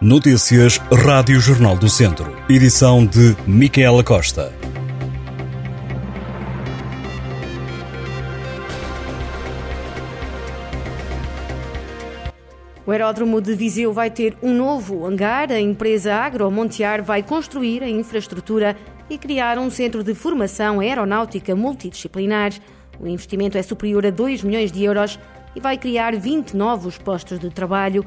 Notícias 0.00 0.78
Rádio 0.92 1.38
Jornal 1.38 1.76
do 1.76 1.88
Centro. 1.88 2.36
Edição 2.50 3.06
de 3.06 3.36
Micaela 3.46 4.02
Costa. 4.02 4.52
O 12.84 12.90
aeródromo 12.90 13.40
de 13.40 13.54
Viseu 13.54 13.92
vai 13.92 14.10
ter 14.10 14.36
um 14.42 14.52
novo 14.52 15.06
hangar. 15.06 15.52
A 15.52 15.60
empresa 15.60 16.12
Agromontear 16.16 17.02
vai 17.02 17.22
construir 17.22 17.84
a 17.84 17.88
infraestrutura 17.88 18.76
e 19.08 19.16
criar 19.16 19.58
um 19.58 19.70
centro 19.70 20.02
de 20.02 20.12
formação 20.12 20.80
aeronáutica 20.80 21.54
multidisciplinar. 21.54 22.52
O 22.98 23.06
investimento 23.06 23.56
é 23.56 23.62
superior 23.62 24.04
a 24.04 24.10
2 24.10 24.42
milhões 24.42 24.72
de 24.72 24.82
euros 24.82 25.20
e 25.54 25.60
vai 25.60 25.78
criar 25.78 26.16
20 26.16 26.56
novos 26.56 26.98
postos 26.98 27.38
de 27.38 27.48
trabalho. 27.48 28.04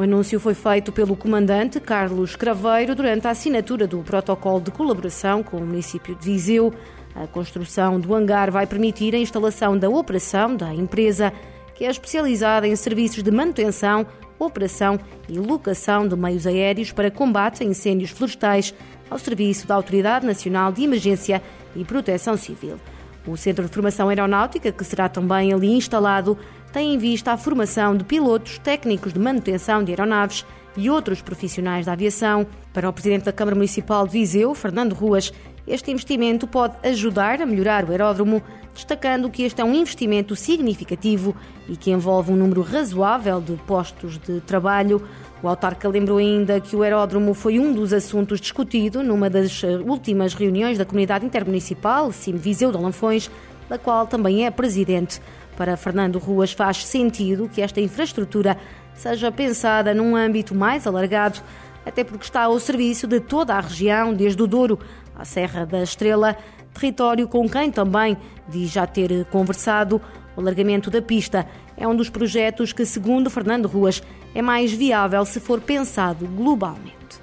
O 0.00 0.02
anúncio 0.02 0.40
foi 0.40 0.54
feito 0.54 0.90
pelo 0.90 1.14
comandante 1.14 1.78
Carlos 1.78 2.34
Craveiro 2.34 2.94
durante 2.94 3.26
a 3.26 3.32
assinatura 3.32 3.86
do 3.86 3.98
protocolo 3.98 4.58
de 4.58 4.70
colaboração 4.70 5.42
com 5.42 5.58
o 5.58 5.66
município 5.66 6.14
de 6.14 6.24
Viseu. 6.24 6.72
A 7.14 7.26
construção 7.26 8.00
do 8.00 8.14
hangar 8.14 8.50
vai 8.50 8.66
permitir 8.66 9.14
a 9.14 9.18
instalação 9.18 9.76
da 9.76 9.90
operação 9.90 10.56
da 10.56 10.72
empresa, 10.72 11.30
que 11.74 11.84
é 11.84 11.90
especializada 11.90 12.66
em 12.66 12.74
serviços 12.76 13.22
de 13.22 13.30
manutenção, 13.30 14.06
operação 14.38 14.98
e 15.28 15.38
locação 15.38 16.08
de 16.08 16.16
meios 16.16 16.46
aéreos 16.46 16.92
para 16.92 17.10
combate 17.10 17.62
a 17.62 17.66
incêndios 17.66 18.10
florestais, 18.10 18.74
ao 19.10 19.18
serviço 19.18 19.66
da 19.66 19.74
Autoridade 19.74 20.24
Nacional 20.24 20.72
de 20.72 20.82
Emergência 20.82 21.42
e 21.76 21.84
Proteção 21.84 22.38
Civil. 22.38 22.78
O 23.26 23.36
Centro 23.36 23.66
de 23.66 23.70
Formação 23.70 24.08
Aeronáutica, 24.08 24.72
que 24.72 24.82
será 24.82 25.10
também 25.10 25.52
ali 25.52 25.74
instalado, 25.74 26.38
tem 26.72 26.94
em 26.94 26.98
vista 26.98 27.32
a 27.32 27.36
formação 27.36 27.96
de 27.96 28.04
pilotos, 28.04 28.58
técnicos 28.58 29.12
de 29.12 29.18
manutenção 29.18 29.82
de 29.82 29.92
aeronaves 29.92 30.44
e 30.76 30.88
outros 30.88 31.20
profissionais 31.20 31.86
da 31.86 31.92
aviação. 31.92 32.46
Para 32.72 32.88
o 32.88 32.92
Presidente 32.92 33.24
da 33.24 33.32
Câmara 33.32 33.56
Municipal 33.56 34.06
de 34.06 34.12
Viseu, 34.12 34.54
Fernando 34.54 34.94
Ruas, 34.94 35.32
este 35.66 35.90
investimento 35.90 36.46
pode 36.46 36.74
ajudar 36.82 37.40
a 37.40 37.46
melhorar 37.46 37.84
o 37.84 37.90
aeródromo, 37.90 38.42
destacando 38.74 39.28
que 39.28 39.42
este 39.42 39.60
é 39.60 39.64
um 39.64 39.74
investimento 39.74 40.34
significativo 40.34 41.34
e 41.68 41.76
que 41.76 41.90
envolve 41.90 42.32
um 42.32 42.36
número 42.36 42.62
razoável 42.62 43.40
de 43.40 43.54
postos 43.66 44.18
de 44.18 44.40
trabalho. 44.40 45.06
O 45.42 45.48
autarca 45.48 45.88
lembrou 45.88 46.18
ainda 46.18 46.60
que 46.60 46.76
o 46.76 46.82
aeródromo 46.82 47.34
foi 47.34 47.58
um 47.58 47.72
dos 47.72 47.92
assuntos 47.92 48.40
discutido 48.40 49.02
numa 49.02 49.30
das 49.30 49.62
eh, 49.64 49.76
últimas 49.76 50.34
reuniões 50.34 50.76
da 50.76 50.84
Comunidade 50.84 51.24
Intermunicipal, 51.24 52.12
CIM 52.12 52.36
Viseu 52.36 52.70
de 52.70 52.76
Alanfões, 52.76 53.30
da 53.68 53.78
qual 53.78 54.06
também 54.06 54.44
é 54.44 54.50
presidente. 54.50 55.20
Para 55.60 55.76
Fernando 55.76 56.18
Ruas 56.18 56.52
faz 56.52 56.86
sentido 56.86 57.46
que 57.46 57.60
esta 57.60 57.82
infraestrutura 57.82 58.56
seja 58.94 59.30
pensada 59.30 59.92
num 59.92 60.16
âmbito 60.16 60.54
mais 60.54 60.86
alargado, 60.86 61.38
até 61.84 62.02
porque 62.02 62.24
está 62.24 62.44
ao 62.44 62.58
serviço 62.58 63.06
de 63.06 63.20
toda 63.20 63.54
a 63.54 63.60
região, 63.60 64.14
desde 64.14 64.42
o 64.42 64.46
Douro 64.46 64.78
à 65.14 65.22
Serra 65.22 65.66
da 65.66 65.82
Estrela, 65.82 66.34
território 66.72 67.28
com 67.28 67.46
quem 67.46 67.70
também 67.70 68.16
diz 68.48 68.70
já 68.70 68.86
ter 68.86 69.26
conversado. 69.26 70.00
O 70.34 70.40
alargamento 70.40 70.90
da 70.90 71.02
pista 71.02 71.46
é 71.76 71.86
um 71.86 71.94
dos 71.94 72.08
projetos 72.08 72.72
que, 72.72 72.86
segundo 72.86 73.28
Fernando 73.28 73.68
Ruas, 73.68 74.02
é 74.34 74.40
mais 74.40 74.72
viável 74.72 75.26
se 75.26 75.40
for 75.40 75.60
pensado 75.60 76.26
globalmente. 76.26 77.20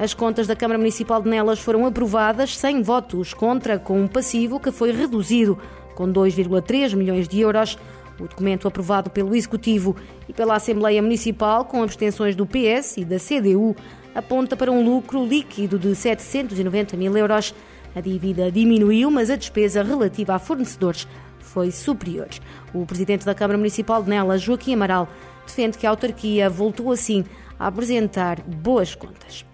As 0.00 0.12
contas 0.12 0.48
da 0.48 0.56
Câmara 0.56 0.78
Municipal 0.78 1.22
de 1.22 1.30
Nelas 1.30 1.60
foram 1.60 1.86
aprovadas 1.86 2.56
sem 2.58 2.82
votos 2.82 3.32
contra, 3.32 3.78
com 3.78 4.00
um 4.00 4.08
passivo 4.08 4.58
que 4.58 4.72
foi 4.72 4.90
reduzido 4.90 5.56
com 6.02 6.12
2,3 6.12 6.96
milhões 6.96 7.28
de 7.28 7.40
euros. 7.40 7.78
O 8.18 8.26
documento 8.26 8.66
aprovado 8.66 9.08
pelo 9.08 9.34
Executivo 9.36 9.94
e 10.28 10.32
pela 10.32 10.56
Assembleia 10.56 11.00
Municipal, 11.00 11.64
com 11.64 11.82
abstenções 11.82 12.34
do 12.34 12.44
PS 12.44 12.96
e 12.96 13.04
da 13.04 13.18
CDU, 13.18 13.76
aponta 14.12 14.56
para 14.56 14.70
um 14.70 14.84
lucro 14.84 15.24
líquido 15.24 15.78
de 15.78 15.94
790 15.94 16.96
mil 16.96 17.16
euros. 17.16 17.54
A 17.94 18.00
dívida 18.00 18.50
diminuiu, 18.50 19.10
mas 19.10 19.30
a 19.30 19.36
despesa 19.36 19.82
relativa 19.82 20.34
a 20.34 20.38
fornecedores 20.40 21.06
foi 21.38 21.70
superior. 21.70 22.28
O 22.74 22.84
presidente 22.84 23.24
da 23.24 23.34
Câmara 23.34 23.58
Municipal 23.58 24.02
de 24.02 24.10
Nela, 24.10 24.38
Joaquim 24.38 24.74
Amaral, 24.74 25.08
defende 25.46 25.78
que 25.78 25.86
a 25.86 25.90
autarquia 25.90 26.50
voltou 26.50 26.90
assim 26.90 27.24
a 27.58 27.68
apresentar 27.68 28.40
boas 28.40 28.94
contas. 28.94 29.51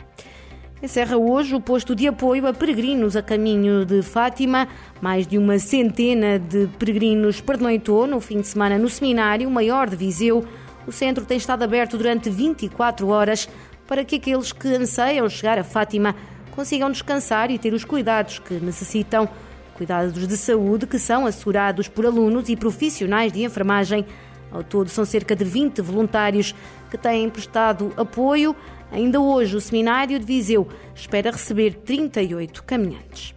Encerra 0.81 1.17
hoje 1.17 1.57
o 1.57 1.61
posto 1.61 1.93
de 1.93 2.07
apoio 2.07 2.47
a 2.47 2.55
peregrinos 2.55 3.17
a 3.17 3.23
caminho 3.23 3.85
de 3.85 4.01
Fátima. 4.01 4.69
Mais 5.01 5.27
de 5.27 5.37
uma 5.37 5.59
centena 5.59 6.39
de 6.39 6.69
peregrinos 6.79 7.41
pernoitou 7.41 8.07
no 8.07 8.21
fim 8.21 8.41
de 8.41 8.47
semana 8.47 8.79
no 8.79 8.89
seminário 8.89 9.51
maior 9.51 9.91
de 9.91 9.97
Viseu. 9.97 10.47
O 10.87 10.93
centro 10.93 11.25
tem 11.25 11.37
estado 11.37 11.65
aberto 11.65 11.99
durante 11.99 12.31
24 12.31 13.09
horas 13.09 13.49
para 13.89 14.05
que 14.05 14.17
aqueles 14.17 14.53
que 14.53 14.69
anseiam 14.69 15.29
chegar 15.29 15.59
a 15.59 15.65
Fátima 15.65 16.15
consigam 16.53 16.93
descansar 16.93 17.51
e 17.51 17.59
ter 17.59 17.75
os 17.75 17.85
cuidados 17.85 18.39
que 18.39 18.55
necessitam. 18.55 19.29
Cuidados 19.75 20.29
de 20.29 20.37
saúde 20.37 20.87
que 20.87 20.99
são 20.99 21.27
assegurados 21.27 21.89
por 21.89 22.07
alunos 22.07 22.49
e 22.49 22.55
profissionais 22.55 23.33
de 23.33 23.43
enfermagem. 23.43 24.07
Ao 24.51 24.63
todo, 24.63 24.89
são 24.89 25.05
cerca 25.05 25.37
de 25.37 25.45
20 25.45 25.83
voluntários 25.83 26.55
que 26.91 26.97
têm 26.97 27.29
prestado 27.29 27.93
apoio 27.97 28.57
Ainda 28.91 29.21
hoje, 29.21 29.55
o 29.55 29.61
Seminário 29.61 30.19
de 30.19 30.25
Viseu 30.25 30.67
espera 30.95 31.31
receber 31.31 31.75
38 31.75 32.65
caminhantes. 32.65 33.35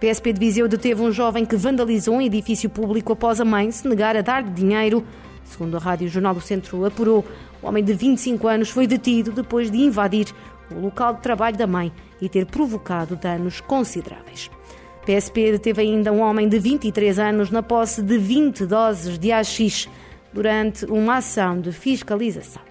PSP 0.00 0.32
de 0.32 0.40
Viseu 0.40 0.66
deteve 0.66 1.02
um 1.02 1.12
jovem 1.12 1.44
que 1.44 1.56
vandalizou 1.56 2.16
um 2.16 2.22
edifício 2.22 2.68
público 2.68 3.12
após 3.12 3.40
a 3.40 3.44
mãe 3.44 3.70
se 3.70 3.86
negar 3.86 4.16
a 4.16 4.22
dar 4.22 4.42
dinheiro. 4.42 5.04
Segundo 5.44 5.76
a 5.76 5.80
Rádio 5.80 6.08
Jornal 6.08 6.34
do 6.34 6.40
Centro 6.40 6.84
apurou, 6.84 7.24
o 7.62 7.66
homem 7.66 7.84
de 7.84 7.92
25 7.92 8.48
anos 8.48 8.70
foi 8.70 8.86
detido 8.86 9.30
depois 9.30 9.70
de 9.70 9.78
invadir 9.78 10.26
o 10.70 10.80
local 10.80 11.14
de 11.14 11.20
trabalho 11.20 11.56
da 11.56 11.66
mãe 11.66 11.92
e 12.20 12.28
ter 12.28 12.46
provocado 12.46 13.14
danos 13.14 13.60
consideráveis. 13.60 14.50
PSP 15.04 15.52
deteve 15.52 15.82
ainda 15.82 16.12
um 16.12 16.20
homem 16.20 16.48
de 16.48 16.58
23 16.58 17.18
anos 17.18 17.50
na 17.50 17.62
posse 17.62 18.02
de 18.02 18.18
20 18.18 18.66
doses 18.66 19.18
de 19.18 19.30
AX 19.30 19.88
durante 20.32 20.84
uma 20.86 21.16
ação 21.16 21.60
de 21.60 21.72
fiscalização 21.72 22.70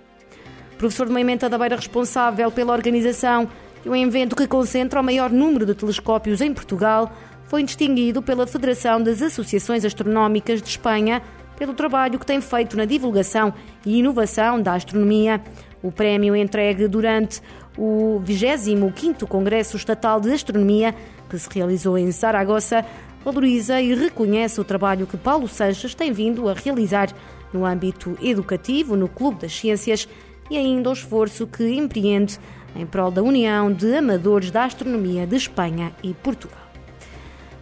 professor 0.79 1.07
de 1.07 1.11
Moimenta 1.11 1.49
da 1.49 1.57
Beira 1.57 1.75
responsável 1.75 2.49
pela 2.49 2.71
organização 2.71 3.49
de 3.83 3.89
um 3.89 3.95
evento 3.95 4.33
que 4.33 4.47
concentra 4.47 5.01
o 5.01 5.03
maior 5.03 5.29
número 5.29 5.65
de 5.65 5.75
telescópios 5.75 6.39
em 6.39 6.53
Portugal, 6.53 7.11
foi 7.45 7.63
distinguido 7.63 8.21
pela 8.21 8.47
Federação 8.47 9.03
das 9.03 9.21
Associações 9.21 9.83
Astronómicas 9.83 10.61
de 10.61 10.69
Espanha 10.69 11.21
pelo 11.57 11.73
trabalho 11.73 12.17
que 12.17 12.25
tem 12.25 12.39
feito 12.39 12.77
na 12.77 12.85
divulgação 12.85 13.53
e 13.85 13.99
inovação 13.99 14.61
da 14.61 14.73
astronomia. 14.73 15.41
O 15.83 15.91
prémio 15.91 16.33
entregue 16.33 16.87
durante 16.87 17.41
o 17.77 18.21
25º 18.23 19.27
Congresso 19.27 19.75
Estatal 19.75 20.21
de 20.21 20.31
Astronomia, 20.31 20.95
que 21.29 21.37
se 21.37 21.49
realizou 21.53 21.97
em 21.97 22.09
Saragossa, 22.13 22.85
valoriza 23.23 23.81
e 23.81 23.93
reconhece 23.93 24.59
o 24.59 24.63
trabalho 24.63 25.07
que 25.07 25.17
Paulo 25.17 25.47
Sanches 25.47 25.93
tem 25.93 26.11
vindo 26.11 26.47
a 26.47 26.53
realizar 26.53 27.09
no 27.53 27.65
âmbito 27.65 28.17
educativo, 28.21 28.95
no 28.95 29.07
Clube 29.07 29.41
das 29.41 29.53
Ciências 29.53 30.07
e 30.49 30.57
ainda 30.57 30.89
o 30.89 30.93
esforço 30.93 31.45
que 31.45 31.75
empreende 31.75 32.39
em 32.75 32.85
prol 32.85 33.11
da 33.11 33.21
União 33.21 33.71
de 33.71 33.95
Amadores 33.95 34.51
da 34.51 34.65
Astronomia 34.65 35.25
de 35.25 35.35
Espanha 35.35 35.91
e 36.03 36.13
Portugal. 36.13 36.69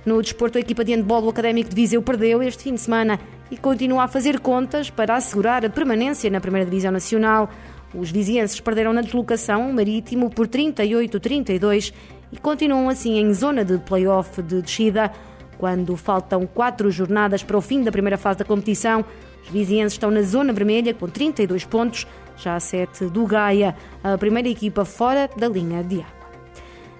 No 0.06 0.22
desporto, 0.22 0.57
a 0.57 0.62
equipa 0.62 0.85
de 0.85 0.94
handball 0.94 1.22
do 1.22 1.29
Académico 1.29 1.69
de 1.69 1.75
Viseu 1.75 2.01
perdeu 2.01 2.41
este 2.41 2.63
fim 2.63 2.75
de 2.75 2.79
semana 2.79 3.19
e 3.51 3.57
continua 3.57 4.03
a 4.03 4.07
fazer 4.07 4.40
contas 4.40 4.90
para 4.90 5.16
assegurar 5.16 5.66
a 5.66 5.69
permanência 5.69 6.29
na 6.29 6.40
Primeira 6.40 6.66
Divisão 6.66 6.91
Nacional. 6.91 7.50
Os 7.94 8.12
vizienses 8.12 8.59
perderam 8.59 8.94
na 8.94 9.01
deslocação 9.01 9.69
o 9.69 9.73
Marítimo 9.73 10.29
por 10.29 10.47
38-32 10.47 11.94
e 12.31 12.38
continuam 12.38 12.90
assim 12.90 13.17
em 13.17 13.34
zona 13.34 13.66
de 13.66 13.78
play-off 13.79 14.41
de 14.41 14.62
descida. 14.62 15.12
Quando 15.57 15.97
faltam 15.97 16.45
quatro 16.45 16.91
jornadas 16.91 17.44
para 17.44 17.57
o 17.57 17.62
fim 17.62 17.84
da 17.84 17.91
primeira 17.91 18.18
fase 18.18 18.40
da 18.40 18.45
competição, 18.45 19.03
os 19.44 19.50
vizienses 19.50 19.94
estão 19.94 20.12
na 20.12 20.22
zona 20.22 20.53
vermelha 20.53 20.94
com 20.94 21.07
32 21.07 21.66
pontos, 21.66 22.06
já 22.35 22.56
a 22.56 22.59
7 22.59 23.06
do 23.06 23.25
Gaia, 23.25 23.75
a 24.03 24.17
primeira 24.17 24.47
equipa 24.50 24.85
fora 24.85 25.29
da 25.35 25.47
linha 25.47 25.84
de 25.84 26.02
água. 26.02 26.17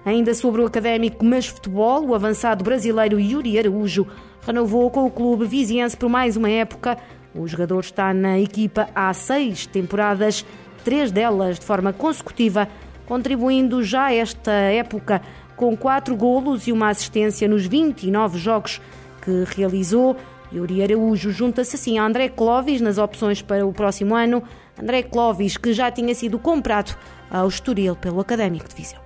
Ainda 0.04 0.34
sobre 0.34 0.62
o 0.62 0.66
académico 0.66 1.24
mas 1.24 1.46
futebol, 1.46 2.06
o 2.06 2.14
avançado 2.14 2.64
brasileiro 2.64 3.20
Yuri 3.20 3.58
Araújo 3.58 4.06
renovou 4.44 4.90
com 4.90 5.04
o 5.04 5.10
clube 5.10 5.46
viziense 5.46 5.96
por 5.96 6.08
mais 6.08 6.36
uma 6.36 6.48
época. 6.48 6.96
O 7.34 7.46
jogador 7.46 7.80
está 7.80 8.14
na 8.14 8.38
equipa 8.38 8.88
há 8.94 9.12
seis 9.12 9.66
temporadas, 9.66 10.44
três 10.82 11.12
delas 11.12 11.58
de 11.58 11.66
forma 11.66 11.92
consecutiva, 11.92 12.66
contribuindo 13.06 13.82
já 13.84 14.12
esta 14.12 14.50
época 14.50 15.20
com 15.58 15.76
quatro 15.76 16.16
golos 16.16 16.68
e 16.68 16.72
uma 16.72 16.88
assistência 16.88 17.48
nos 17.48 17.66
29 17.66 18.38
jogos 18.38 18.80
que 19.20 19.44
realizou. 19.54 20.16
Yuri 20.50 20.82
Araújo 20.82 21.30
junta-se 21.30 21.76
assim 21.76 21.98
a 21.98 22.06
André 22.06 22.28
Clovis 22.30 22.80
nas 22.80 22.96
opções 22.96 23.42
para 23.42 23.66
o 23.66 23.72
próximo 23.72 24.14
ano. 24.14 24.42
André 24.80 25.02
Clovis, 25.02 25.56
que 25.58 25.74
já 25.74 25.90
tinha 25.90 26.14
sido 26.14 26.38
comprado 26.38 26.96
ao 27.28 27.48
Estoril 27.48 27.96
pelo 27.96 28.20
Académico 28.20 28.68
de 28.68 28.74
Viseu. 28.76 29.00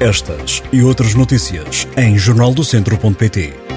Estas 0.00 0.64
e 0.72 0.82
outras 0.82 1.14
notícias 1.14 1.86
em 1.96 2.18
jornaldocentro.pt 2.18 3.71